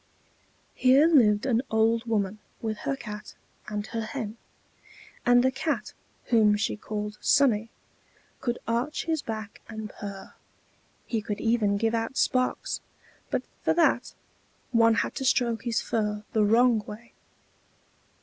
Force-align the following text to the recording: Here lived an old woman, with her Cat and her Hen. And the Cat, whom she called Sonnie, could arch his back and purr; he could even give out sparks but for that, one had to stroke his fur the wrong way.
Here 0.73 1.05
lived 1.05 1.45
an 1.45 1.61
old 1.69 2.05
woman, 2.07 2.39
with 2.59 2.75
her 2.89 2.95
Cat 2.95 3.35
and 3.67 3.85
her 3.85 4.01
Hen. 4.01 4.35
And 5.27 5.43
the 5.43 5.51
Cat, 5.51 5.93
whom 6.31 6.57
she 6.57 6.75
called 6.75 7.19
Sonnie, 7.21 7.69
could 8.39 8.57
arch 8.67 9.05
his 9.05 9.21
back 9.21 9.61
and 9.69 9.91
purr; 9.91 10.33
he 11.05 11.21
could 11.21 11.39
even 11.39 11.77
give 11.77 11.93
out 11.93 12.17
sparks 12.17 12.81
but 13.29 13.43
for 13.61 13.75
that, 13.75 14.15
one 14.71 14.95
had 14.95 15.13
to 15.17 15.23
stroke 15.23 15.65
his 15.65 15.81
fur 15.81 16.23
the 16.33 16.43
wrong 16.43 16.79
way. 16.87 17.13